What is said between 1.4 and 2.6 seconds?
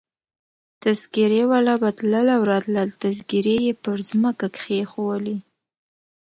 والا به تلل او